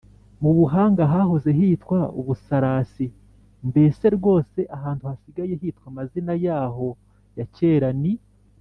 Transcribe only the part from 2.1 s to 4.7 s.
ubusarasi, mbese rwose